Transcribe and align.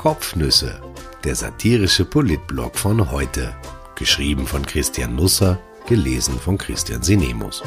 Kopfnüsse, 0.00 0.80
der 1.24 1.34
satirische 1.34 2.06
Politblog 2.06 2.78
von 2.78 3.10
heute. 3.10 3.54
Geschrieben 3.96 4.46
von 4.46 4.64
Christian 4.64 5.14
Nusser, 5.14 5.58
gelesen 5.86 6.40
von 6.40 6.56
Christian 6.56 7.02
Sinemus. 7.02 7.62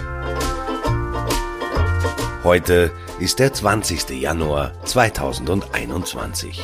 Heute 2.44 2.92
ist 3.20 3.38
der 3.38 3.54
20. 3.54 4.20
Januar 4.20 4.72
2021. 4.84 6.60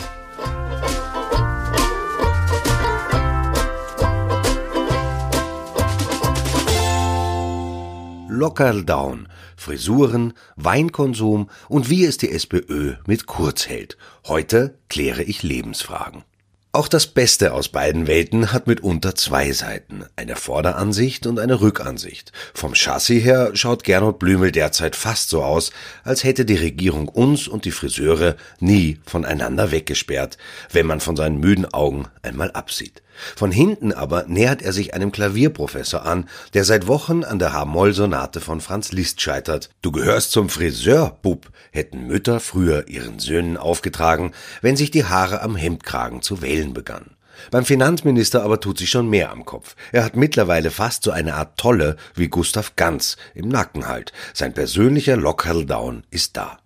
Locker 8.27 8.73
down. 8.81 9.27
Frisuren, 9.59 10.33
Weinkonsum 10.55 11.49
und 11.67 11.89
wie 11.89 12.05
es 12.05 12.17
die 12.17 12.31
SPÖ 12.31 12.93
mit 13.05 13.25
Kurz 13.25 13.67
hält. 13.67 13.97
Heute 14.25 14.79
kläre 14.87 15.21
ich 15.21 15.43
Lebensfragen. 15.43 16.23
Auch 16.71 16.87
das 16.87 17.07
Beste 17.07 17.53
aus 17.53 17.69
beiden 17.69 18.07
Welten 18.07 18.53
hat 18.53 18.67
mitunter 18.67 19.15
zwei 19.15 19.51
Seiten, 19.51 20.05
eine 20.15 20.35
Vorderansicht 20.35 21.25
und 21.25 21.39
eine 21.39 21.61
Rückansicht. 21.61 22.31
Vom 22.53 22.73
Chassis 22.73 23.23
her 23.23 23.51
schaut 23.55 23.83
Gernot 23.83 24.19
Blümel 24.19 24.51
derzeit 24.51 24.95
fast 24.95 25.29
so 25.29 25.43
aus, 25.43 25.71
als 26.03 26.23
hätte 26.23 26.45
die 26.45 26.55
Regierung 26.55 27.09
uns 27.09 27.47
und 27.47 27.65
die 27.65 27.71
Friseure 27.71 28.35
nie 28.59 28.99
voneinander 29.03 29.71
weggesperrt, 29.71 30.37
wenn 30.71 30.85
man 30.85 30.99
von 30.99 31.15
seinen 31.15 31.39
müden 31.39 31.65
Augen 31.65 32.07
einmal 32.21 32.51
absieht. 32.51 33.01
Von 33.35 33.51
hinten 33.51 33.91
aber 33.91 34.25
nähert 34.27 34.61
er 34.61 34.73
sich 34.73 34.93
einem 34.93 35.11
Klavierprofessor 35.11 36.05
an, 36.05 36.29
der 36.53 36.63
seit 36.63 36.87
Wochen 36.87 37.23
an 37.23 37.39
der 37.39 37.53
H-Moll-Sonate 37.53 38.41
von 38.41 38.61
Franz 38.61 38.91
Liszt 38.91 39.21
scheitert. 39.21 39.69
Du 39.81 39.91
gehörst 39.91 40.31
zum 40.31 40.49
Friseur, 40.49 41.17
Bub, 41.21 41.51
hätten 41.71 42.07
Mütter 42.07 42.39
früher 42.39 42.87
ihren 42.87 43.19
Söhnen 43.19 43.57
aufgetragen, 43.57 44.31
wenn 44.61 44.75
sich 44.75 44.91
die 44.91 45.05
Haare 45.05 45.41
am 45.41 45.55
Hemdkragen 45.55 46.21
zu 46.21 46.41
wählen 46.41 46.73
begannen. 46.73 47.15
Beim 47.51 47.65
Finanzminister 47.65 48.43
aber 48.43 48.59
tut 48.59 48.77
sich 48.77 48.89
schon 48.89 49.09
mehr 49.09 49.31
am 49.31 49.45
Kopf. 49.45 49.75
Er 49.91 50.03
hat 50.03 50.15
mittlerweile 50.15 50.71
fast 50.71 51.03
so 51.03 51.11
eine 51.11 51.35
Art 51.35 51.57
Tolle 51.57 51.95
wie 52.15 52.27
Gustav 52.27 52.75
Ganz 52.75 53.17
im 53.33 53.47
Nacken 53.47 53.87
halt. 53.87 54.11
Sein 54.33 54.53
persönlicher 54.53 55.17
Lockerl-Down 55.17 56.03
ist 56.11 56.37
da. 56.37 56.59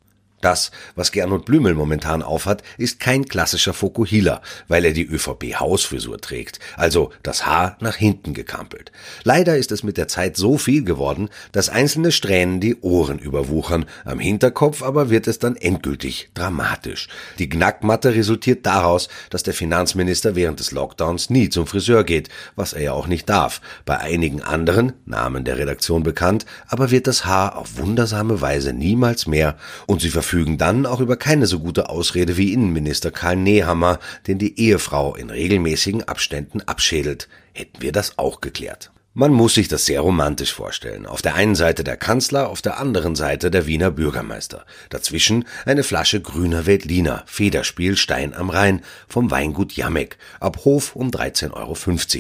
Das, 0.44 0.72
was 0.98 1.14
Gernot 1.14 1.46
Blümel 1.46 1.74
momentan 1.74 2.22
aufhat, 2.22 2.64
ist 2.78 3.00
kein 3.00 3.24
klassischer 3.24 3.74
Fokuhila, 3.74 4.42
weil 4.68 4.84
er 4.84 4.92
die 4.92 5.08
ÖVP-Hausfrisur 5.08 6.20
trägt, 6.20 6.60
also 6.76 7.14
das 7.24 7.46
Haar 7.46 7.78
nach 7.80 7.96
hinten 7.96 8.34
gekampelt. 8.34 8.92
Leider 9.24 9.56
ist 9.56 9.72
es 9.72 9.84
mit 9.84 9.96
der 9.96 10.10
Zeit 10.10 10.36
so 10.36 10.58
viel 10.58 10.84
geworden, 10.84 11.30
dass 11.54 11.70
einzelne 11.70 12.12
Strähnen 12.12 12.60
die 12.60 12.76
Ohren 12.82 13.20
überwuchern, 13.20 13.86
am 14.04 14.20
Hinterkopf 14.20 14.84
aber 14.84 15.10
wird 15.10 15.28
es 15.28 15.40
dann 15.40 15.56
endgültig 15.56 16.30
dramatisch. 16.34 17.08
Die 17.40 17.48
Knackmatte 17.48 18.14
resultiert 18.14 18.66
daraus, 18.66 19.08
dass 19.30 19.44
der 19.44 19.54
Finanzminister 19.54 20.36
während 20.36 20.60
des 20.60 20.72
Lockdowns 20.72 21.30
nie 21.30 21.48
zum 21.48 21.68
Friseur 21.68 22.04
geht, 22.04 22.28
was 22.58 22.74
er 22.74 22.82
ja 22.82 22.92
auch 22.92 23.08
nicht 23.08 23.30
darf. 23.30 23.62
Bei 23.86 23.98
einigen 24.00 24.42
anderen, 24.42 24.92
Namen 25.06 25.46
der 25.46 25.58
Redaktion 25.58 26.04
bekannt, 26.04 26.46
aber 26.68 26.92
wird 26.92 27.08
das 27.08 27.24
Haar 27.24 27.58
auf 27.58 27.78
wundersame 27.78 28.42
Weise 28.42 28.74
niemals 28.74 29.26
mehr 29.26 29.56
und 29.88 30.02
sie 30.02 30.10
verfügen 30.10 30.33
verfügen 30.34 30.58
dann 30.58 30.88
auch 30.88 31.00
über 31.00 31.16
keine 31.16 31.46
so 31.46 31.60
gute 31.60 31.90
Ausrede 31.90 32.38
wie 32.38 32.54
Innenminister 32.54 33.12
Karl 33.12 33.36
Nehammer, 33.36 34.00
den 34.26 34.40
die 34.40 34.60
Ehefrau 34.60 35.14
in 35.14 35.30
regelmäßigen 35.30 36.08
Abständen 36.08 36.62
abschädelt. 36.62 37.30
Hätten 37.54 37.84
wir 37.84 37.92
das 37.92 38.18
auch 38.18 38.42
geklärt. 38.42 38.93
Man 39.16 39.32
muss 39.32 39.54
sich 39.54 39.68
das 39.68 39.86
sehr 39.86 40.02
romantisch 40.02 40.56
vorstellen. 40.56 41.06
Auf 41.06 41.22
der 41.22 41.36
einen 41.36 41.54
Seite 41.54 41.84
der 41.84 41.98
Kanzler, 41.98 42.50
auf 42.50 42.64
der 42.64 42.80
anderen 42.80 43.16
Seite 43.16 43.52
der 43.52 43.68
Wiener 43.68 43.92
Bürgermeister. 43.92 44.66
Dazwischen 44.90 45.46
eine 45.68 45.84
Flasche 45.84 46.20
grüner 46.20 46.66
Veltliner, 46.66 47.22
Federspiel 47.28 47.96
Stein 47.96 48.34
am 48.34 48.50
Rhein, 48.50 48.82
vom 49.08 49.30
Weingut 49.30 49.74
Jamek, 49.74 50.18
ab 50.40 50.66
Hof 50.66 50.96
um 50.96 51.12
13,50 51.12 51.54
Euro 51.54 51.76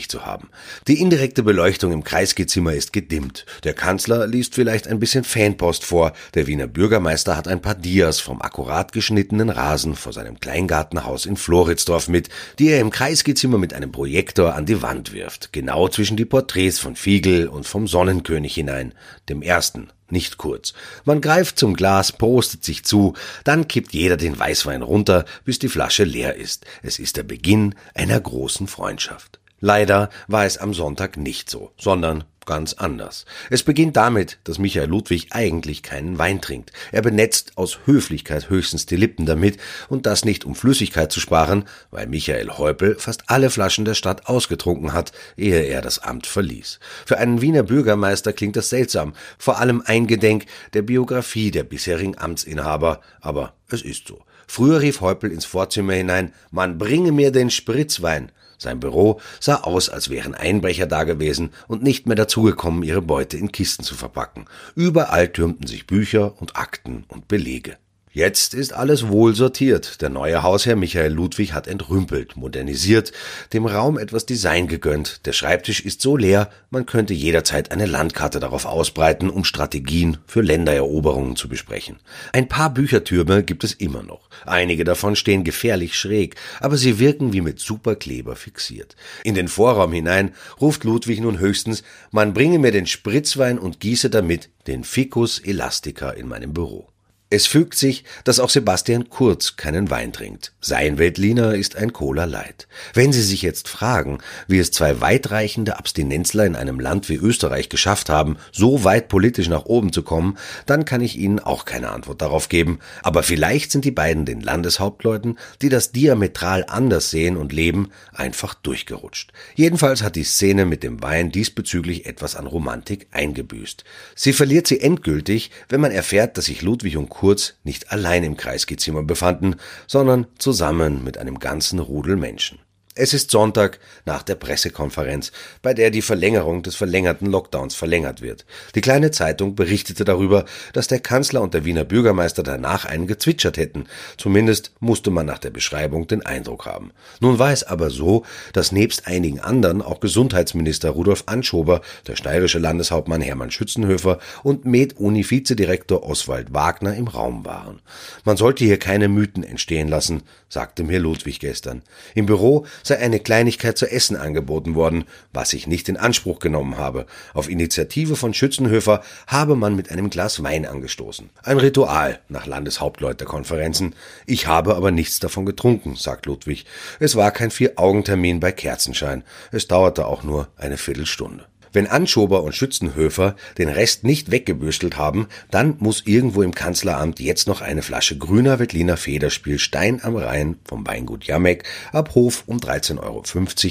zu 0.07 0.23
haben. 0.23 0.49
Die 0.87 1.01
indirekte 1.01 1.41
Beleuchtung 1.41 1.91
im 1.91 2.03
Kreisgezimmer 2.03 2.73
ist 2.73 2.93
gedimmt. 2.93 3.47
Der 3.63 3.73
Kanzler 3.73 4.27
liest 4.27 4.53
vielleicht 4.53 4.87
ein 4.87 4.99
bisschen 4.99 5.23
Fanpost 5.23 5.85
vor. 5.85 6.13
Der 6.35 6.45
Wiener 6.45 6.67
Bürgermeister 6.67 7.35
hat 7.35 7.47
ein 7.47 7.63
paar 7.63 7.73
Dias 7.73 8.19
vom 8.19 8.39
akkurat 8.39 8.91
geschnittenen 8.91 9.49
Rasen 9.49 9.95
vor 9.95 10.13
seinem 10.13 10.39
Kleingartenhaus 10.39 11.25
in 11.25 11.37
Floridsdorf 11.37 12.07
mit, 12.07 12.29
die 12.59 12.67
er 12.67 12.81
im 12.81 12.91
Kreisgezimmer 12.91 13.57
mit 13.57 13.73
einem 13.73 13.91
Projektor 13.91 14.53
an 14.53 14.67
die 14.67 14.83
Wand 14.83 15.11
wirft. 15.11 15.51
Genau 15.53 15.87
zwischen 15.87 16.17
die 16.17 16.25
Porträts 16.25 16.82
von 16.83 16.95
Fiegel 16.95 17.47
und 17.47 17.65
vom 17.65 17.87
Sonnenkönig 17.87 18.53
hinein, 18.53 18.93
dem 19.29 19.41
ersten, 19.41 19.89
nicht 20.09 20.37
kurz. 20.37 20.73
Man 21.05 21.21
greift 21.21 21.57
zum 21.57 21.73
Glas, 21.73 22.11
prostet 22.11 22.63
sich 22.63 22.83
zu, 22.83 23.13
dann 23.43 23.67
kippt 23.67 23.93
jeder 23.93 24.17
den 24.17 24.37
Weißwein 24.37 24.83
runter, 24.83 25.25
bis 25.45 25.57
die 25.59 25.69
Flasche 25.69 26.03
leer 26.03 26.35
ist. 26.35 26.65
Es 26.83 26.99
ist 26.99 27.17
der 27.17 27.23
Beginn 27.23 27.73
einer 27.95 28.19
großen 28.19 28.67
Freundschaft. 28.67 29.39
Leider 29.59 30.09
war 30.27 30.45
es 30.45 30.57
am 30.57 30.73
Sonntag 30.73 31.15
nicht 31.15 31.49
so, 31.49 31.71
sondern 31.77 32.25
ganz 32.45 32.73
anders. 32.73 33.25
Es 33.49 33.63
beginnt 33.63 33.95
damit, 33.97 34.39
dass 34.43 34.59
Michael 34.59 34.89
Ludwig 34.89 35.27
eigentlich 35.31 35.83
keinen 35.83 36.17
Wein 36.17 36.41
trinkt. 36.41 36.71
Er 36.91 37.01
benetzt 37.01 37.57
aus 37.57 37.79
Höflichkeit 37.85 38.49
höchstens 38.49 38.85
die 38.85 38.95
Lippen 38.95 39.25
damit 39.25 39.57
und 39.89 40.05
das 40.05 40.25
nicht 40.25 40.45
um 40.45 40.55
Flüssigkeit 40.55 41.11
zu 41.11 41.19
sparen, 41.19 41.65
weil 41.91 42.07
Michael 42.07 42.49
Häupl 42.49 42.95
fast 42.99 43.23
alle 43.27 43.49
Flaschen 43.49 43.85
der 43.85 43.95
Stadt 43.95 44.27
ausgetrunken 44.27 44.93
hat, 44.93 45.11
ehe 45.37 45.63
er 45.63 45.81
das 45.81 45.99
Amt 45.99 46.27
verließ. 46.27 46.79
Für 47.05 47.17
einen 47.17 47.41
Wiener 47.41 47.63
Bürgermeister 47.63 48.33
klingt 48.33 48.55
das 48.55 48.69
seltsam, 48.69 49.13
vor 49.37 49.59
allem 49.59 49.81
eingedenk 49.85 50.45
der 50.73 50.81
Biografie 50.81 51.51
der 51.51 51.63
bisherigen 51.63 52.17
Amtsinhaber, 52.17 53.01
aber 53.21 53.53
es 53.69 53.81
ist 53.81 54.07
so. 54.07 54.23
Früher 54.47 54.81
rief 54.81 55.01
Häupl 55.01 55.31
ins 55.31 55.45
Vorzimmer 55.45 55.93
hinein, 55.93 56.33
man 56.51 56.77
bringe 56.77 57.11
mir 57.11 57.31
den 57.31 57.49
Spritzwein. 57.49 58.31
Sein 58.57 58.79
Büro 58.79 59.19
sah 59.39 59.57
aus, 59.57 59.89
als 59.89 60.09
wären 60.09 60.35
Einbrecher 60.35 60.85
dagewesen 60.85 61.49
und 61.67 61.83
nicht 61.83 62.07
mehr 62.07 62.15
dazugekommen, 62.15 62.83
ihre 62.83 63.01
Beute 63.01 63.37
in 63.37 63.51
Kisten 63.51 63.83
zu 63.83 63.95
verpacken. 63.95 64.45
Überall 64.75 65.27
türmten 65.27 65.67
sich 65.67 65.85
Bücher 65.85 66.39
und 66.41 66.55
Akten 66.55 67.03
und 67.09 67.27
Belege. 67.27 67.77
Jetzt 68.15 68.53
ist 68.53 68.73
alles 68.73 69.07
wohl 69.07 69.33
sortiert. 69.33 69.99
Der 70.03 70.09
neue 70.09 70.43
Hausherr 70.43 70.75
Michael 70.75 71.13
Ludwig 71.13 71.53
hat 71.53 71.65
entrümpelt, 71.65 72.37
modernisiert, 72.37 73.11
dem 73.53 73.65
Raum 73.65 73.97
etwas 73.97 74.27
Design 74.27 74.67
gegönnt. 74.67 75.25
Der 75.25 75.33
Schreibtisch 75.33 75.79
ist 75.79 75.99
so 75.99 76.15
leer, 76.15 76.51
man 76.69 76.85
könnte 76.85 77.15
jederzeit 77.15 77.71
eine 77.71 77.87
Landkarte 77.87 78.39
darauf 78.39 78.65
ausbreiten, 78.65 79.31
um 79.31 79.43
Strategien 79.43 80.17
für 80.27 80.41
Ländereroberungen 80.41 81.35
zu 81.35 81.49
besprechen. 81.49 82.01
Ein 82.33 82.47
paar 82.47 82.71
Büchertürme 82.71 83.41
gibt 83.41 83.63
es 83.63 83.73
immer 83.73 84.03
noch. 84.03 84.29
Einige 84.45 84.83
davon 84.83 85.15
stehen 85.15 85.43
gefährlich 85.43 85.95
schräg, 85.97 86.35
aber 86.59 86.77
sie 86.77 86.99
wirken 86.99 87.33
wie 87.33 87.41
mit 87.41 87.59
Superkleber 87.59 88.35
fixiert. 88.35 88.95
In 89.23 89.33
den 89.33 89.47
Vorraum 89.47 89.91
hinein 89.91 90.35
ruft 90.61 90.83
Ludwig 90.83 91.19
nun 91.19 91.39
höchstens, 91.39 91.81
man 92.11 92.35
bringe 92.35 92.59
mir 92.59 92.71
den 92.71 92.85
Spritzwein 92.85 93.57
und 93.57 93.79
gieße 93.79 94.11
damit 94.11 94.51
den 94.67 94.83
Ficus 94.83 95.39
Elastica 95.39 96.11
in 96.11 96.27
meinem 96.27 96.53
Büro. 96.53 96.92
Es 97.35 97.47
fügt 97.47 97.73
sich, 97.73 98.03
dass 98.25 98.39
auch 98.39 98.51
Sebastian 98.51 99.09
Kurz 99.09 99.55
keinen 99.55 99.89
Wein 99.89 100.13
trinkt. 100.13 100.53
Sein 100.61 100.99
Veltliner 100.99 101.55
ist 101.55 101.75
ein 101.75 101.91
Cola 101.91 102.25
Light. 102.25 102.67
Wenn 102.93 103.11
Sie 103.11 103.23
sich 103.23 103.41
jetzt 103.41 103.67
fragen, 103.67 104.19
wie 104.47 104.59
es 104.59 104.69
zwei 104.69 105.01
weitreichende 105.01 105.79
Abstinenzler 105.79 106.45
in 106.45 106.55
einem 106.55 106.79
Land 106.79 107.09
wie 107.09 107.15
Österreich 107.15 107.69
geschafft 107.69 108.11
haben, 108.11 108.37
so 108.51 108.83
weit 108.83 109.07
politisch 109.07 109.49
nach 109.49 109.65
oben 109.65 109.91
zu 109.91 110.03
kommen, 110.03 110.37
dann 110.67 110.85
kann 110.85 111.01
ich 111.01 111.17
Ihnen 111.17 111.39
auch 111.39 111.65
keine 111.65 111.89
Antwort 111.89 112.21
darauf 112.21 112.49
geben. 112.49 112.77
Aber 113.01 113.23
vielleicht 113.23 113.71
sind 113.71 113.83
die 113.83 113.89
beiden 113.89 114.25
den 114.25 114.41
Landeshauptleuten, 114.41 115.39
die 115.63 115.69
das 115.69 115.91
diametral 115.91 116.63
anders 116.67 117.09
sehen 117.09 117.35
und 117.35 117.51
leben, 117.51 117.89
einfach 118.13 118.53
durchgerutscht. 118.53 119.33
Jedenfalls 119.55 120.03
hat 120.03 120.15
die 120.17 120.23
Szene 120.23 120.65
mit 120.65 120.83
dem 120.83 121.01
Wein 121.01 121.31
diesbezüglich 121.31 122.05
etwas 122.05 122.35
an 122.35 122.45
Romantik 122.45 123.07
eingebüßt. 123.09 123.83
Sie 124.13 124.33
verliert 124.33 124.67
sie 124.67 124.81
endgültig, 124.81 125.49
wenn 125.67 125.81
man 125.81 125.91
erfährt, 125.91 126.37
dass 126.37 126.45
sich 126.45 126.61
Ludwig 126.61 126.95
und 126.95 127.09
Kurz 127.09 127.22
nicht 127.63 127.91
allein 127.91 128.23
im 128.23 128.37
Kreisgezimmer 128.37 129.03
befanden, 129.03 129.55
sondern 129.87 130.27
zusammen 130.37 131.03
mit 131.03 131.17
einem 131.17 131.39
ganzen 131.39 131.79
Rudel 131.79 132.17
Menschen. 132.17 132.59
Es 132.95 133.15
ist 133.15 133.31
Sonntag 133.31 133.79
nach 134.05 134.21
der 134.21 134.35
Pressekonferenz, 134.35 135.31
bei 135.63 135.73
der 135.73 135.89
die 135.89 136.03
Verlängerung 136.03 136.61
des 136.61 136.75
verlängerten 136.75 137.25
Lockdowns 137.25 137.73
verlängert 137.73 138.21
wird. 138.21 138.45
Die 138.75 138.81
kleine 138.81 139.09
Zeitung 139.09 139.55
berichtete 139.55 140.05
darüber, 140.05 140.45
dass 140.73 140.89
der 140.89 140.99
Kanzler 140.99 141.41
und 141.41 141.55
der 141.55 141.65
Wiener 141.65 141.85
Bürgermeister 141.85 142.43
danach 142.43 142.85
einen 142.85 143.07
gezwitschert 143.07 143.57
hätten. 143.57 143.85
Zumindest 144.17 144.73
musste 144.79 145.09
man 145.09 145.25
nach 145.25 145.39
der 145.39 145.49
Beschreibung 145.49 146.05
den 146.05 146.23
Eindruck 146.23 146.67
haben. 146.67 146.91
Nun 147.19 147.39
war 147.39 147.51
es 147.51 147.63
aber 147.63 147.89
so, 147.89 148.25
dass 148.53 148.71
nebst 148.71 149.07
einigen 149.07 149.39
anderen 149.39 149.81
auch 149.81 149.99
Gesundheitsminister 149.99 150.91
Rudolf 150.91 151.23
Anschober, 151.25 151.81
der 152.05 152.15
steirische 152.15 152.59
Landeshauptmann 152.59 153.21
Hermann 153.21 153.49
Schützenhöfer 153.49 154.19
und 154.43 154.65
Med-Uni-Vizedirektor 154.65 156.03
Oswald 156.03 156.53
Wagner 156.53 156.93
im 156.95 157.07
Raum 157.07 157.43
waren. 157.43 157.81
Man 158.23 158.37
sollte 158.37 158.65
hier 158.65 158.77
keine 158.77 159.07
Mythen 159.07 159.43
entstehen 159.43 159.87
lassen, 159.87 160.21
sagte 160.47 160.83
mir 160.83 160.99
Ludwig 160.99 161.39
gestern. 161.39 161.81
Im 162.13 162.27
Büro 162.27 162.67
sei 162.83 162.99
eine 162.99 163.19
Kleinigkeit 163.19 163.77
zu 163.77 163.89
essen 163.89 164.15
angeboten 164.15 164.75
worden, 164.75 165.05
was 165.31 165.53
ich 165.53 165.65
nicht 165.65 165.89
in 165.89 165.97
Anspruch 165.97 166.39
genommen 166.39 166.77
habe. 166.77 167.05
Auf 167.33 167.49
Initiative 167.49 168.15
von 168.15 168.33
Schützenhöfer 168.33 169.01
habe 169.27 169.55
man 169.55 169.75
mit 169.75 169.89
einem 169.89 170.09
Glas 170.09 170.43
Wein 170.43 170.65
angestoßen. 170.65 171.29
Ein 171.43 171.57
Ritual 171.57 172.19
nach 172.29 172.45
Landeshauptleuterkonferenzen. 172.45 173.95
Ich 174.25 174.47
habe 174.47 174.75
aber 174.75 174.91
nichts 174.91 175.19
davon 175.19 175.45
getrunken, 175.45 175.95
sagt 175.95 176.25
Ludwig. 176.25 176.65
Es 176.99 177.15
war 177.15 177.31
kein 177.31 177.51
Vier-Augen-Termin 177.51 178.39
bei 178.39 178.51
Kerzenschein. 178.51 179.23
Es 179.51 179.67
dauerte 179.67 180.05
auch 180.05 180.23
nur 180.23 180.49
eine 180.57 180.77
Viertelstunde. 180.77 181.45
Wenn 181.73 181.87
Anschober 181.87 182.43
und 182.43 182.53
Schützenhöfer 182.53 183.35
den 183.57 183.67
Rest 183.67 184.03
nicht 184.03 184.29
weggebüstelt 184.29 184.95
haben, 184.95 185.27
dann 185.49 185.75
muss 185.79 186.03
irgendwo 186.05 186.43
im 186.43 186.53
Kanzleramt 186.53 187.19
jetzt 187.19 187.47
noch 187.47 187.61
eine 187.61 187.81
Flasche 187.81 188.15
grüner 188.15 188.59
Wettliner 188.59 188.95
Federspiel 188.95 189.57
Stein 189.57 189.99
am 190.03 190.15
Rhein 190.15 190.57
vom 190.65 190.85
Weingut 190.85 191.25
Jamek 191.25 191.63
ab 191.91 192.13
Hof 192.13 192.43
um 192.45 192.57
13,50 192.57 192.99
Euro 193.01 193.23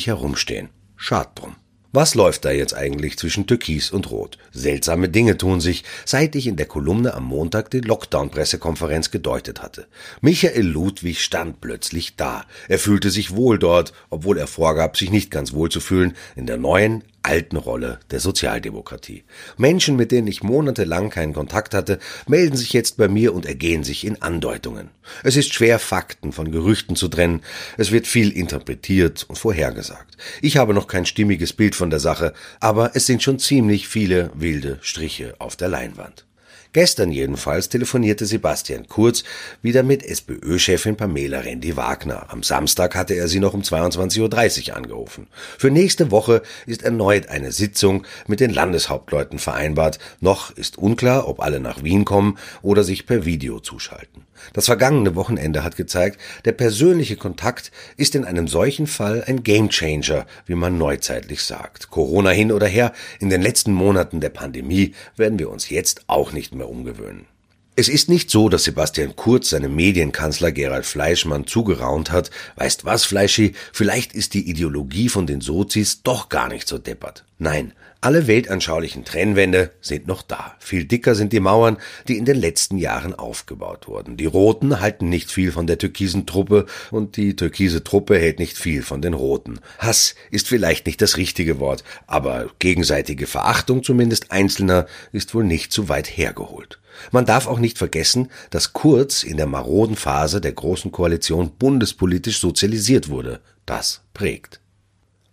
herumstehen. 0.07 0.69
Schad 0.97 1.39
drum. 1.39 1.55
Was 1.95 2.15
läuft 2.15 2.47
da 2.47 2.51
jetzt 2.51 2.75
eigentlich 2.75 3.19
zwischen 3.19 3.47
Türkis 3.47 3.91
und 3.91 4.11
Rot? 4.11 4.39
Seltsame 4.51 5.11
Dinge 5.11 5.37
tun 5.37 5.61
sich, 5.61 5.85
seit 6.07 6.35
ich 6.35 6.47
in 6.47 6.57
der 6.57 6.65
Kolumne 6.65 7.13
am 7.13 7.25
Montag 7.25 7.71
die 7.71 7.83
Lockdown-Pressekonferenz 7.83 9.11
gedeutet 9.11 9.61
hatte. 9.61 9.87
Michael 10.23 10.67
Ludwig 10.67 11.23
stand 11.23 11.61
plötzlich 11.61 12.17
da. 12.17 12.47
Er 12.69 12.79
fühlte 12.79 13.11
sich 13.11 13.37
wohl 13.37 13.59
dort, 13.59 13.93
obwohl 14.09 14.39
er 14.39 14.47
vorgab, 14.47 14.97
sich 14.97 15.11
nicht 15.11 15.31
ganz 15.31 15.53
wohl 15.53 15.71
zu 15.71 15.81
fühlen, 15.81 16.17
in 16.35 16.47
der 16.47 16.57
neuen, 16.57 17.05
alten 17.23 17.57
Rolle 17.57 18.01
der 18.11 18.21
Sozialdemokratie. 18.21 19.25
Menschen, 19.57 19.97
mit 19.97 20.13
denen 20.13 20.27
ich 20.27 20.43
monatelang 20.43 21.11
keinen 21.11 21.33
Kontakt 21.33 21.75
hatte, 21.75 21.99
melden 22.27 22.57
sich 22.57 22.73
jetzt 22.73 22.97
bei 22.97 23.09
mir 23.09 23.35
und 23.35 23.47
ergehen 23.47 23.85
sich 23.85 24.05
in 24.07 24.21
Andeutungen. 24.23 24.91
Es 25.23 25.37
ist 25.37 25.53
schwer, 25.53 25.79
Fakten 25.79 26.33
von 26.33 26.51
Gerüchten 26.51 26.97
zu 26.97 27.09
trennen. 27.09 27.43
Es 27.77 27.93
wird 27.93 28.07
viel 28.07 28.31
interpretiert 28.31 29.25
und 29.29 29.37
vorhergesagt. 29.37 30.17
Ich 30.41 30.57
habe 30.57 30.75
noch 30.75 30.87
kein 30.87 31.07
stimmiges 31.07 31.53
Bild 31.53 31.75
von 31.75 31.91
der 31.91 32.01
Sache, 32.01 32.33
aber 32.61 32.93
es 32.95 33.07
sind 33.07 33.23
schon 33.23 33.39
ziemlich 33.39 33.89
viele 33.89 34.31
wilde 34.35 34.79
Striche 34.83 35.35
auf 35.39 35.57
der 35.57 35.69
Leinwand. 35.69 36.27
Gestern 36.75 37.13
jedenfalls 37.13 37.69
telefonierte 37.69 38.25
Sebastian 38.25 38.89
Kurz 38.89 39.25
wieder 39.61 39.83
mit 39.83 40.03
SPÖ-Chefin 40.03 40.97
Pamela 40.97 41.41
Rendi-Wagner. 41.41 42.31
Am 42.31 42.43
Samstag 42.43 42.95
hatte 42.95 43.13
er 43.13 43.29
sie 43.29 43.41
noch 43.41 43.53
um 43.53 43.61
22.30 43.61 44.71
Uhr 44.71 44.77
angerufen. 44.77 45.27
Für 45.59 45.71
nächste 45.71 46.11
Woche 46.11 46.41
ist 46.65 46.83
erneut 46.83 47.29
eine 47.29 47.53
Sitzung 47.53 48.07
mit 48.27 48.41
den 48.41 48.51
Landeshauptleuten 48.51 49.39
vereinbart. 49.39 49.99
Noch 50.21 50.51
ist 50.57 50.79
unklar, 50.79 51.29
ob 51.29 51.43
alle 51.43 51.61
nach 51.61 51.85
Wien 51.85 52.07
kommen 52.07 52.39
oder 52.63 52.85
sich 52.85 53.05
per 53.05 53.27
Video 53.27 53.61
zuschalten. 53.61 54.23
Das 54.53 54.67
vergangene 54.67 55.15
Wochenende 55.15 55.65
hat 55.65 55.77
gezeigt, 55.77 56.21
der 56.45 56.53
persönliche 56.53 57.17
Kontakt 57.17 57.71
ist 57.97 58.15
in 58.15 58.25
einem 58.25 58.49
solchen 58.49 58.87
Fall 58.87 59.25
ein 59.27 59.43
Gamechanger, 59.43 60.27
wie 60.47 60.55
man 60.55 60.79
neuzeitlich 60.79 61.43
sagt. 61.43 61.91
Corona 61.91 62.31
hin 62.31 62.53
oder 62.53 62.67
her, 62.67 62.93
in 63.21 63.31
den 63.31 63.43
letzten 63.43 63.73
Monaten 63.73 64.21
der 64.21 64.31
Pandemie 64.31 64.95
werden 65.17 65.39
wir 65.39 65.51
uns 65.51 65.71
jetzt 65.71 66.03
auch 66.07 66.33
nicht 66.33 66.55
mehr 66.55 66.62
mehr 66.63 66.69
umgewöhnen. 66.69 67.27
Es 67.75 67.89
ist 67.89 68.09
nicht 68.09 68.31
so, 68.31 68.49
dass 68.51 68.65
Sebastian 68.65 69.17
Kurz 69.17 69.51
seinem 69.51 69.75
Medienkanzler 69.75 70.53
Gerald 70.53 70.85
Fleischmann 70.85 71.47
zugeraunt 71.47 72.13
hat, 72.13 72.31
weißt 72.57 72.85
was, 72.85 73.05
Fleischi, 73.05 73.55
vielleicht 73.73 74.13
ist 74.13 74.35
die 74.35 74.49
Ideologie 74.49 75.09
von 75.09 75.27
den 75.27 75.41
Sozis 75.41 76.03
doch 76.03 76.29
gar 76.29 76.49
nicht 76.49 76.69
so 76.69 76.77
deppert. 76.77 77.25
Nein, 77.43 77.73
alle 78.01 78.29
weltanschaulichen 78.29 79.05
Trennwände 79.05 79.73
sind 79.81 80.07
noch 80.07 80.23
da. 80.23 80.55
Viel 80.61 80.85
dicker 80.85 81.17
sind 81.17 81.33
die 81.33 81.41
Mauern, 81.41 81.77
die 82.07 82.17
in 82.17 82.25
den 82.25 82.37
letzten 82.37 82.79
Jahren 82.79 83.17
aufgebaut 83.17 83.89
wurden. 83.89 84.17
Die 84.17 84.27
Roten 84.27 84.79
halten 84.79 85.09
nicht 85.09 85.33
viel 85.33 85.51
von 85.51 85.67
der 85.67 85.77
türkisen 85.77 86.25
Truppe 86.25 86.67
und 86.93 87.17
die 87.17 87.35
türkise 87.35 87.83
Truppe 87.83 88.17
hält 88.17 88.39
nicht 88.39 88.57
viel 88.57 88.85
von 88.85 89.03
den 89.03 89.13
Roten. 89.13 89.59
Hass 89.79 90.15
ist 90.31 90.47
vielleicht 90.47 90.87
nicht 90.87 91.03
das 91.03 91.17
richtige 91.17 91.59
Wort, 91.59 91.83
aber 92.07 92.49
gegenseitige 92.61 93.27
Verachtung 93.27 93.83
zumindest 93.83 94.31
Einzelner 94.31 94.87
ist 95.11 95.35
wohl 95.35 95.43
nicht 95.43 95.73
zu 95.73 95.89
weit 95.89 96.17
hergeholt. 96.17 96.79
Man 97.11 97.27
darf 97.27 97.49
auch 97.49 97.59
nicht 97.59 97.77
vergessen, 97.77 98.31
dass 98.51 98.73
Kurz 98.73 99.25
in 99.25 99.37
der 99.37 99.47
maroden 99.47 99.97
Phase 99.97 100.41
der 100.41 100.53
Großen 100.53 100.93
Koalition 100.93 101.51
bundespolitisch 101.59 102.39
sozialisiert 102.39 103.09
wurde. 103.09 103.41
Das 103.67 104.03
prägt. 104.15 104.63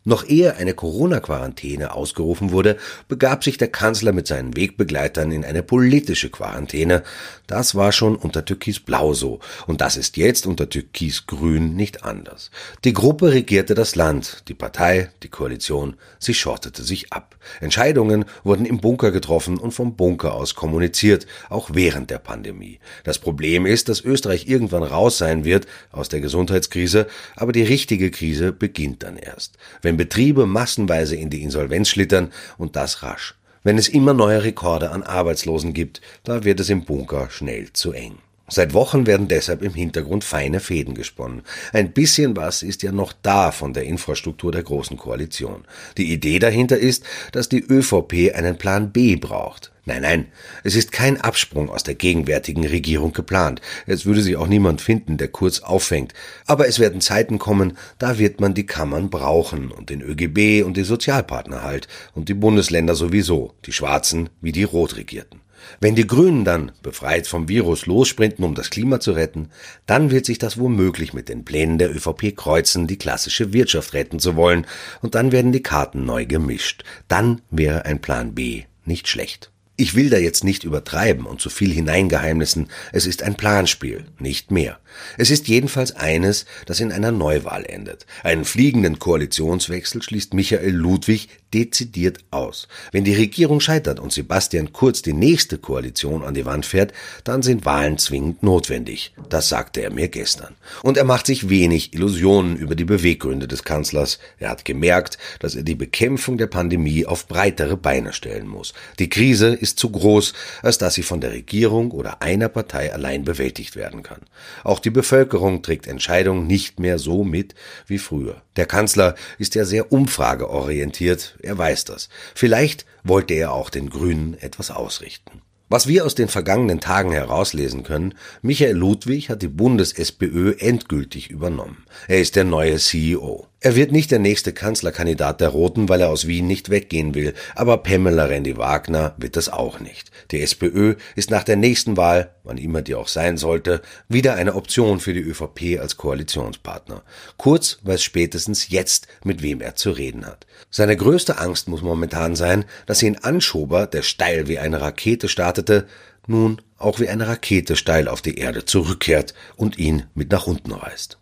Noch 0.09 0.27
ehe 0.27 0.56
eine 0.56 0.73
Corona-Quarantäne 0.73 1.94
ausgerufen 1.94 2.51
wurde, 2.51 2.77
begab 3.07 3.44
sich 3.44 3.59
der 3.59 3.67
Kanzler 3.67 4.11
mit 4.11 4.25
seinen 4.25 4.57
Wegbegleitern 4.57 5.31
in 5.31 5.45
eine 5.45 5.61
politische 5.61 6.31
Quarantäne. 6.31 7.03
Das 7.45 7.75
war 7.75 7.91
schon 7.91 8.15
unter 8.15 8.44
Türkis 8.44 8.79
Blau 8.79 9.13
so, 9.13 9.39
und 9.67 9.81
das 9.81 9.97
ist 9.97 10.17
jetzt 10.17 10.47
unter 10.47 10.67
Türkis 10.67 11.27
Grün 11.27 11.75
nicht 11.75 12.06
anders. 12.06 12.50
Die 12.85 12.94
Gruppe 12.94 13.33
regierte 13.33 13.75
das 13.75 13.95
Land, 13.95 14.45
die 14.47 14.56
Partei, 14.56 15.11
die 15.21 15.27
Koalition, 15.27 15.94
sie 16.17 16.33
schottete 16.33 16.81
sich 16.81 17.13
ab. 17.13 17.35
Entscheidungen 17.61 18.25
wurden 18.44 18.65
im 18.65 18.79
Bunker 18.79 19.11
getroffen 19.11 19.59
und 19.59 19.73
vom 19.73 19.95
Bunker 19.95 20.33
aus 20.33 20.56
kommuniziert, 20.56 21.27
auch 21.50 21.69
während 21.73 22.09
der 22.09 22.17
Pandemie. 22.17 22.79
Das 23.03 23.19
Problem 23.19 23.67
ist, 23.67 23.89
dass 23.89 24.01
Österreich 24.01 24.47
irgendwann 24.47 24.83
raus 24.83 25.19
sein 25.19 25.45
wird 25.45 25.67
aus 25.91 26.09
der 26.09 26.19
Gesundheitskrise, 26.19 27.06
aber 27.35 27.51
die 27.51 27.63
richtige 27.63 28.09
Krise 28.09 28.51
beginnt 28.51 29.03
dann 29.03 29.15
erst. 29.15 29.57
Wenn 29.83 29.98
Betriebe 29.99 30.45
massenweise 30.45 31.17
in 31.17 31.29
die 31.29 31.43
Insolvenz 31.43 31.89
schlittern 31.89 32.31
und 32.57 32.77
das 32.77 33.03
rasch. 33.03 33.35
Wenn 33.63 33.77
es 33.77 33.89
immer 33.89 34.13
neue 34.13 34.45
Rekorde 34.45 34.91
an 34.91 35.03
Arbeitslosen 35.03 35.73
gibt, 35.73 35.99
da 36.23 36.45
wird 36.45 36.61
es 36.61 36.69
im 36.69 36.85
Bunker 36.85 37.27
schnell 37.29 37.73
zu 37.73 37.91
eng. 37.91 38.17
Seit 38.49 38.73
Wochen 38.73 39.05
werden 39.05 39.27
deshalb 39.27 39.61
im 39.61 39.73
Hintergrund 39.73 40.23
feine 40.23 40.59
Fäden 40.59 40.95
gesponnen. 40.95 41.43
Ein 41.71 41.91
bisschen 41.91 42.35
was 42.35 42.63
ist 42.63 42.83
ja 42.83 42.91
noch 42.91 43.13
da 43.21 43.51
von 43.51 43.73
der 43.73 43.83
Infrastruktur 43.83 44.51
der 44.51 44.63
Großen 44.63 44.97
Koalition. 44.97 45.65
Die 45.97 46.11
Idee 46.11 46.39
dahinter 46.39 46.77
ist, 46.77 47.03
dass 47.31 47.49
die 47.49 47.63
ÖVP 47.63 48.33
einen 48.35 48.57
Plan 48.57 48.91
B 48.91 49.15
braucht. 49.15 49.71
Nein, 49.85 50.03
nein, 50.03 50.25
es 50.63 50.75
ist 50.75 50.91
kein 50.91 51.19
Absprung 51.19 51.71
aus 51.71 51.81
der 51.81 51.95
gegenwärtigen 51.95 52.63
Regierung 52.63 53.11
geplant. 53.11 53.59
Es 53.87 54.05
würde 54.05 54.21
sich 54.21 54.35
auch 54.35 54.45
niemand 54.45 54.81
finden, 54.81 55.17
der 55.17 55.29
kurz 55.29 55.61
auffängt. 55.61 56.13
Aber 56.45 56.67
es 56.67 56.77
werden 56.77 57.01
Zeiten 57.01 57.39
kommen, 57.39 57.75
da 57.97 58.19
wird 58.19 58.39
man 58.39 58.53
die 58.53 58.67
Kammern 58.67 59.09
brauchen 59.09 59.71
und 59.71 59.89
den 59.89 60.01
ÖGB 60.01 60.63
und 60.63 60.77
die 60.77 60.83
Sozialpartner 60.83 61.63
halt 61.63 61.87
und 62.13 62.29
die 62.29 62.35
Bundesländer 62.35 62.93
sowieso, 62.93 63.55
die 63.65 63.71
Schwarzen 63.71 64.29
wie 64.41 64.51
die 64.51 64.63
Rotregierten. 64.63 65.41
Wenn 65.79 65.95
die 65.95 66.07
Grünen 66.07 66.45
dann, 66.45 66.71
befreit 66.81 67.27
vom 67.27 67.47
Virus, 67.47 67.85
lossprinten, 67.85 68.44
um 68.44 68.56
das 68.56 68.69
Klima 68.69 69.00
zu 69.00 69.11
retten, 69.11 69.50
dann 69.85 70.11
wird 70.11 70.25
sich 70.25 70.38
das 70.38 70.57
womöglich 70.57 71.13
mit 71.13 71.29
den 71.29 71.45
Plänen 71.45 71.77
der 71.77 71.95
ÖVP 71.95 72.35
kreuzen, 72.35 72.88
die 72.88 72.97
klassische 72.97 73.53
Wirtschaft 73.53 73.94
retten 73.94 74.19
zu 74.19 74.35
wollen, 74.35 74.65
und 75.01 75.15
dann 75.15 75.31
werden 75.31 75.51
die 75.51 75.63
Karten 75.63 76.06
neu 76.06 76.25
gemischt. 76.25 76.83
Dann 77.07 77.41
wäre 77.50 77.85
ein 77.85 78.01
Plan 78.01 78.35
B 78.35 78.63
nicht 78.85 79.07
schlecht. 79.07 79.51
Ich 79.79 79.95
will 79.95 80.09
da 80.09 80.17
jetzt 80.17 80.43
nicht 80.43 80.65
übertreiben 80.65 81.25
und 81.25 81.39
zu 81.39 81.49
viel 81.49 81.71
hineingeheimnissen, 81.71 82.68
es 82.92 83.06
ist 83.06 83.23
ein 83.23 83.35
Planspiel, 83.35 84.04
nicht 84.19 84.51
mehr. 84.51 84.77
Es 85.18 85.30
ist 85.30 85.47
jedenfalls 85.47 85.95
eines, 85.95 86.45
das 86.65 86.81
in 86.81 86.92
einer 86.92 87.13
Neuwahl 87.13 87.63
endet. 87.65 88.06
Einen 88.21 88.44
fliegenden 88.44 88.99
Koalitionswechsel 88.99 90.01
schließt 90.01 90.33
Michael 90.33 90.73
Ludwig 90.73 91.30
dezidiert 91.54 92.19
aus. 92.31 92.68
Wenn 92.92 93.04
die 93.04 93.15
Regierung 93.15 93.59
scheitert 93.59 93.99
und 93.99 94.11
Sebastian 94.11 94.71
Kurz 94.71 95.01
die 95.01 95.13
nächste 95.13 95.57
Koalition 95.57 96.23
an 96.23 96.33
die 96.33 96.45
Wand 96.45 96.65
fährt, 96.65 96.94
dann 97.23 97.42
sind 97.42 97.65
Wahlen 97.65 97.97
zwingend 97.97 98.44
notwendig. 98.44 99.13
Das 99.30 99.49
sagte 99.49 99.81
er 99.81 99.92
mir 99.92 100.09
gestern. 100.09 100.56
Und 100.83 100.97
er 100.97 101.06
macht 101.06 101.25
sich 101.25 101.49
wenig 101.49 101.94
Illusionen 101.94 102.56
über 102.56 102.75
die 102.75 102.85
Beweggründe 102.85 103.47
des 103.47 103.63
Kanzlers. 103.63 104.19
Er 104.37 104.49
hat 104.49 104.65
gemerkt, 104.65 105.18
dass 105.39 105.56
er 105.56 105.63
die 105.63 105.75
Bekämpfung 105.75 106.37
der 106.37 106.47
Pandemie 106.47 107.06
auf 107.06 107.27
breitere 107.27 107.77
Beine 107.77 108.13
stellen 108.13 108.47
muss. 108.47 108.73
Die 108.99 109.09
Krise 109.09 109.47
ist 109.47 109.69
zu 109.76 109.92
groß, 109.92 110.33
als 110.64 110.80
dass 110.80 110.95
sie 110.95 111.04
von 111.04 111.21
der 111.21 111.31
Regierung 111.31 111.92
oder 111.92 112.23
einer 112.23 112.49
Partei 112.49 112.92
allein 112.92 113.23
bewältigt 113.23 113.76
werden 113.76 114.02
kann. 114.02 114.21
Auch 114.64 114.80
auch 114.80 114.81
die 114.81 114.92
Bevölkerung 114.92 115.61
trägt 115.61 115.88
Entscheidungen 115.88 116.47
nicht 116.47 116.80
mehr 116.80 116.99
so 116.99 117.26
mit 117.26 117.54
wie 117.85 117.97
früher. 117.97 118.42
Der 118.56 118.66
Kanzler 118.66 119.16
ist 119.38 119.54
ja 119.56 119.66
sehr 119.66 119.92
umfrageorientiert, 119.92 121.35
er 121.44 121.57
weiß 121.57 121.83
das. 121.83 122.07
Vielleicht 122.33 122.85
wollte 123.04 123.33
er 123.33 123.52
auch 123.52 123.69
den 123.69 123.90
Grünen 123.90 124.35
etwas 124.40 124.71
ausrichten. 124.71 125.42
Was 125.68 125.88
wir 125.88 126.06
aus 126.06 126.16
den 126.16 126.30
vergangenen 126.30 126.80
Tagen 126.80 127.11
herauslesen 127.11 127.83
können, 127.83 128.14
Michael 128.42 128.78
Ludwig 128.78 129.30
hat 129.30 129.42
die 129.42 129.49
Bundes-SPÖ 129.49 130.54
endgültig 130.59 131.30
übernommen. 131.30 131.83
Er 132.07 132.21
ist 132.21 132.38
der 132.38 132.45
neue 132.45 132.78
CEO. 132.78 133.47
Er 133.61 133.75
wird 133.75 133.92
nicht 133.92 134.09
der 134.09 134.19
nächste 134.19 134.54
Kanzlerkandidat 134.54 135.42
der 135.42 135.49
Roten, 135.49 135.89
weil 135.89 135.99
er 135.99 136.09
aus 136.09 136.28
Wien 136.28 136.47
nicht 136.47 136.69
weggehen 136.69 137.13
will, 137.13 137.33
aber 137.56 137.80
Pamela 137.80 138.23
Rendi-Wagner 138.23 139.16
wird 139.18 139.35
das 139.35 139.49
auch 139.49 139.81
nicht. 139.81 140.11
Die 140.31 140.42
SPÖ 140.42 140.95
ist 141.18 141.30
nach 141.30 141.44
der 141.44 141.57
nächsten 141.57 141.97
Wahl, 141.97 142.33
wann 142.45 142.57
immer 142.57 142.81
die 142.81 142.95
auch 142.95 143.09
sein 143.09 143.35
sollte, 143.35 143.81
wieder 144.07 144.35
eine 144.35 144.56
Option 144.56 145.01
für 145.01 145.13
die 145.13 145.19
ÖVP 145.19 145.78
als 145.78 145.97
Koalitionspartner. 145.97 147.04
Kurz 147.35 147.80
weiß 147.83 148.01
spätestens 148.01 148.69
jetzt, 148.69 149.07
mit 149.25 149.42
wem 149.42 149.59
er 149.59 149.75
zu 149.75 149.92
reden 149.92 150.25
hat. 150.25 150.47
Seine 150.71 150.95
größte 150.95 151.37
Angst 151.37 151.68
muss 151.68 151.81
momentan 151.81 152.37
sein, 152.37 152.63
dass 152.85 153.04
ihn 153.04 153.18
Anschober, 153.18 153.87
der 153.87 154.04
steil 154.04 154.47
wie 154.47 154.59
eine 154.59 154.80
Rakete 154.80 155.28
startete, 155.28 155.85
nun 156.28 156.61
auch 156.78 157.01
wie 157.01 157.09
eine 157.09 157.28
Rakete 157.28 157.75
steil 157.75 158.07
auf 158.07 158.21
die 158.21 158.37
Erde 158.37 158.63
zurückkehrt 158.63 159.33
und 159.57 159.78
ihn 159.78 160.04
mit 160.16 160.31
nach 160.31 160.47
unten 160.47 160.71
reißt. 160.71 161.19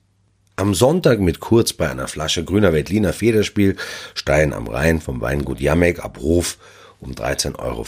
Am 0.59 0.73
Sonntag 0.73 1.19
mit 1.19 1.39
Kurz 1.39 1.71
bei 1.71 1.87
einer 1.87 2.07
Flasche 2.07 2.43
grüner 2.43 2.73
Veltliner 2.73 3.13
Federspiel, 3.13 3.75
Stein 4.15 4.53
am 4.53 4.65
Rhein 4.65 4.99
vom 5.01 5.21
Weingut 5.21 5.59
Jamek 5.59 6.03
ab 6.03 6.17
Hof 6.19 6.57
um 6.99 7.11
13,50 7.11 7.59
Euro 7.59 7.83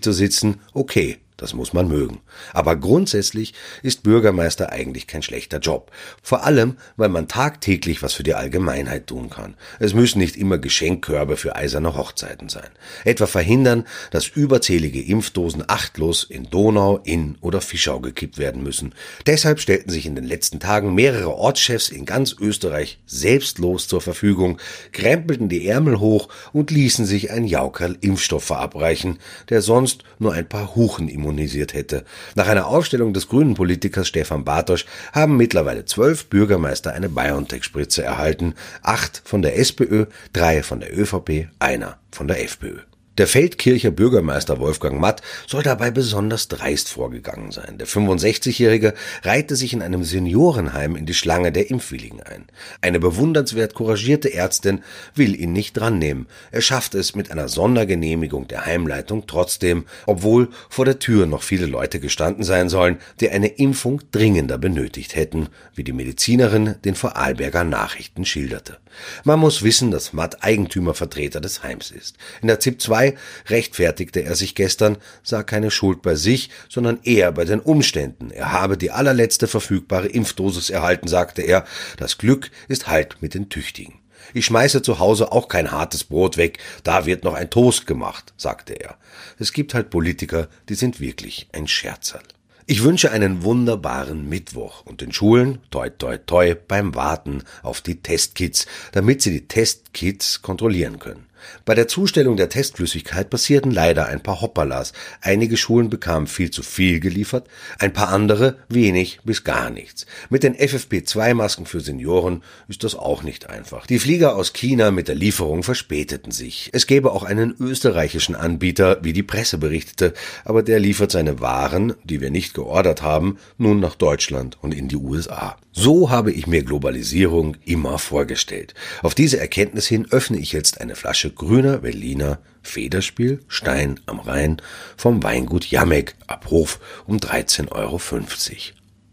zu 0.00 0.12
sitzen, 0.12 0.60
okay, 0.72 1.18
das 1.42 1.54
muss 1.54 1.72
man 1.72 1.88
mögen. 1.88 2.20
Aber 2.52 2.76
grundsätzlich 2.76 3.52
ist 3.82 4.04
Bürgermeister 4.04 4.70
eigentlich 4.70 5.08
kein 5.08 5.22
schlechter 5.22 5.58
Job. 5.58 5.90
Vor 6.22 6.44
allem, 6.44 6.76
weil 6.96 7.08
man 7.08 7.26
tagtäglich 7.26 8.00
was 8.00 8.14
für 8.14 8.22
die 8.22 8.34
Allgemeinheit 8.34 9.08
tun 9.08 9.28
kann. 9.28 9.56
Es 9.80 9.92
müssen 9.92 10.20
nicht 10.20 10.36
immer 10.36 10.58
Geschenkkörbe 10.58 11.36
für 11.36 11.56
eiserne 11.56 11.96
Hochzeiten 11.96 12.48
sein. 12.48 12.68
Etwa 13.04 13.26
verhindern, 13.26 13.88
dass 14.12 14.28
überzählige 14.28 15.02
Impfdosen 15.02 15.64
achtlos 15.66 16.22
in 16.22 16.48
Donau, 16.48 16.98
Inn 16.98 17.36
oder 17.40 17.60
Fischau 17.60 17.98
gekippt 17.98 18.38
werden 18.38 18.62
müssen. 18.62 18.94
Deshalb 19.26 19.58
stellten 19.58 19.90
sich 19.90 20.06
in 20.06 20.14
den 20.14 20.24
letzten 20.24 20.60
Tagen 20.60 20.94
mehrere 20.94 21.34
Ortschefs 21.34 21.88
in 21.88 22.04
ganz 22.04 22.36
Österreich 22.38 23.00
selbstlos 23.06 23.88
zur 23.88 24.00
Verfügung, 24.00 24.58
krempelten 24.92 25.48
die 25.48 25.66
Ärmel 25.66 25.98
hoch 25.98 26.28
und 26.52 26.70
ließen 26.70 27.04
sich 27.04 27.32
ein 27.32 27.46
Jaukerl 27.46 27.98
Impfstoff 28.00 28.44
verabreichen, 28.44 29.18
der 29.48 29.60
sonst 29.60 30.04
nur 30.20 30.34
ein 30.34 30.48
paar 30.48 30.76
Huchen 30.76 31.08
immunisiert 31.08 31.31
immunisiert 31.32 31.74
hätte. 31.74 32.04
Nach 32.34 32.46
einer 32.46 32.66
Aufstellung 32.66 33.12
des 33.12 33.28
grünen 33.28 33.54
Politikers 33.54 34.08
Stefan 34.08 34.44
Bartosch 34.44 34.84
haben 35.12 35.36
mittlerweile 35.36 35.84
zwölf 35.84 36.26
Bürgermeister 36.26 36.92
eine 36.92 37.08
BioNTech-Spritze 37.08 38.02
erhalten, 38.02 38.54
acht 38.82 39.22
von 39.24 39.42
der 39.42 39.58
SPÖ, 39.58 40.06
drei 40.32 40.62
von 40.62 40.80
der 40.80 40.96
ÖVP, 40.96 41.48
einer 41.58 41.96
von 42.10 42.28
der 42.28 42.44
FPÖ. 42.44 42.78
Der 43.18 43.26
Feldkircher 43.26 43.90
Bürgermeister 43.90 44.58
Wolfgang 44.58 44.98
Matt 44.98 45.20
soll 45.46 45.62
dabei 45.62 45.90
besonders 45.90 46.48
dreist 46.48 46.88
vorgegangen 46.88 47.50
sein. 47.50 47.76
Der 47.76 47.86
65-Jährige 47.86 48.94
reihte 49.22 49.54
sich 49.54 49.74
in 49.74 49.82
einem 49.82 50.02
Seniorenheim 50.02 50.96
in 50.96 51.04
die 51.04 51.12
Schlange 51.12 51.52
der 51.52 51.68
Impfwilligen 51.68 52.22
ein. 52.22 52.46
Eine 52.80 53.00
bewundernswert 53.00 53.74
couragierte 53.74 54.32
Ärztin 54.32 54.82
will 55.14 55.38
ihn 55.38 55.52
nicht 55.52 55.74
drannehmen. 55.74 56.26
Er 56.52 56.62
schafft 56.62 56.94
es 56.94 57.14
mit 57.14 57.30
einer 57.30 57.50
Sondergenehmigung 57.50 58.48
der 58.48 58.64
Heimleitung 58.64 59.26
trotzdem, 59.26 59.84
obwohl 60.06 60.48
vor 60.70 60.86
der 60.86 60.98
Tür 60.98 61.26
noch 61.26 61.42
viele 61.42 61.66
Leute 61.66 62.00
gestanden 62.00 62.44
sein 62.44 62.70
sollen, 62.70 62.96
die 63.20 63.28
eine 63.28 63.48
Impfung 63.48 64.00
dringender 64.10 64.56
benötigt 64.56 65.16
hätten, 65.16 65.50
wie 65.74 65.84
die 65.84 65.92
Medizinerin 65.92 66.76
den 66.86 66.94
Vorarlberger 66.94 67.64
Nachrichten 67.64 68.24
schilderte. 68.24 68.78
Man 69.24 69.38
muss 69.38 69.62
wissen, 69.62 69.90
dass 69.90 70.14
Matt 70.14 70.42
Eigentümervertreter 70.42 71.42
des 71.42 71.62
Heims 71.62 71.90
ist. 71.90 72.16
In 72.40 72.48
der 72.48 72.58
ZIP 72.58 72.80
2 72.80 73.01
Polizei 73.02 73.16
rechtfertigte 73.48 74.22
er 74.22 74.36
sich 74.36 74.54
gestern, 74.54 74.98
sah 75.22 75.42
keine 75.42 75.70
Schuld 75.70 76.02
bei 76.02 76.14
sich, 76.14 76.50
sondern 76.68 77.00
eher 77.02 77.32
bei 77.32 77.44
den 77.44 77.60
Umständen. 77.60 78.30
Er 78.30 78.52
habe 78.52 78.76
die 78.76 78.90
allerletzte 78.90 79.46
verfügbare 79.48 80.08
Impfdosis 80.08 80.70
erhalten, 80.70 81.08
sagte 81.08 81.42
er. 81.42 81.64
Das 81.96 82.18
Glück 82.18 82.50
ist 82.68 82.86
halt 82.86 83.16
mit 83.20 83.34
den 83.34 83.48
Tüchtigen. 83.48 83.94
Ich 84.34 84.46
schmeiße 84.46 84.82
zu 84.82 84.98
Hause 84.98 85.32
auch 85.32 85.48
kein 85.48 85.72
hartes 85.72 86.04
Brot 86.04 86.36
weg, 86.36 86.58
da 86.84 87.06
wird 87.06 87.24
noch 87.24 87.34
ein 87.34 87.50
Toast 87.50 87.86
gemacht, 87.86 88.32
sagte 88.36 88.74
er. 88.74 88.96
Es 89.38 89.52
gibt 89.52 89.74
halt 89.74 89.90
Politiker, 89.90 90.48
die 90.68 90.74
sind 90.74 91.00
wirklich 91.00 91.48
ein 91.52 91.66
Scherzerl. 91.66 92.22
Ich 92.66 92.84
wünsche 92.84 93.10
einen 93.10 93.42
wunderbaren 93.42 94.28
Mittwoch 94.28 94.86
und 94.86 95.00
den 95.00 95.12
Schulen 95.12 95.58
toi 95.70 95.90
toi 95.90 96.16
toi 96.18 96.54
beim 96.54 96.94
Warten 96.94 97.42
auf 97.62 97.80
die 97.80 98.00
Testkits, 98.00 98.66
damit 98.92 99.20
sie 99.20 99.32
die 99.32 99.48
Testkits 99.48 100.40
kontrollieren 100.40 101.00
können. 101.00 101.26
Bei 101.64 101.74
der 101.74 101.88
Zustellung 101.88 102.36
der 102.36 102.48
Testflüssigkeit 102.48 103.30
passierten 103.30 103.70
leider 103.70 104.06
ein 104.06 104.22
paar 104.22 104.40
Hoppalas. 104.40 104.92
Einige 105.20 105.56
Schulen 105.56 105.90
bekamen 105.90 106.26
viel 106.26 106.50
zu 106.50 106.62
viel 106.62 107.00
geliefert, 107.00 107.48
ein 107.78 107.92
paar 107.92 108.08
andere 108.08 108.58
wenig 108.68 109.20
bis 109.24 109.44
gar 109.44 109.70
nichts. 109.70 110.06
Mit 110.30 110.42
den 110.42 110.56
FFP2-Masken 110.56 111.66
für 111.66 111.80
Senioren 111.80 112.42
ist 112.68 112.84
das 112.84 112.94
auch 112.94 113.22
nicht 113.22 113.48
einfach. 113.48 113.86
Die 113.86 113.98
Flieger 113.98 114.36
aus 114.36 114.52
China 114.52 114.90
mit 114.90 115.08
der 115.08 115.14
Lieferung 115.14 115.62
verspäteten 115.62 116.32
sich. 116.32 116.70
Es 116.72 116.86
gäbe 116.86 117.12
auch 117.12 117.22
einen 117.22 117.54
österreichischen 117.58 118.34
Anbieter, 118.34 118.98
wie 119.02 119.12
die 119.12 119.22
Presse 119.22 119.58
berichtete, 119.58 120.14
aber 120.44 120.62
der 120.62 120.80
liefert 120.80 121.12
seine 121.12 121.40
Waren, 121.40 121.94
die 122.04 122.20
wir 122.20 122.30
nicht 122.30 122.54
geordert 122.54 123.02
haben, 123.02 123.38
nun 123.58 123.80
nach 123.80 123.94
Deutschland 123.94 124.58
und 124.60 124.72
in 124.72 124.88
die 124.88 124.96
USA. 124.96 125.56
So 125.74 126.10
habe 126.10 126.32
ich 126.32 126.46
mir 126.46 126.62
Globalisierung 126.62 127.56
immer 127.64 127.98
vorgestellt. 127.98 128.74
Auf 129.02 129.14
diese 129.14 129.40
Erkenntnis 129.40 129.86
hin 129.86 130.06
öffne 130.10 130.38
ich 130.38 130.52
jetzt 130.52 130.80
eine 130.80 130.96
Flasche 130.96 131.30
grüner 131.34 131.78
Berliner 131.78 132.38
Federspiel 132.62 133.44
Stein 133.48 134.00
am 134.06 134.20
Rhein 134.20 134.62
vom 134.96 135.22
Weingut 135.22 135.66
Jamek 135.66 136.14
ab 136.26 136.50
Hof 136.50 136.78
um 137.06 137.16
13,50 137.16 137.72
Euro. 137.72 138.00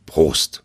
Prost! 0.05 0.63